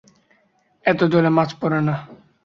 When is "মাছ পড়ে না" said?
1.37-1.95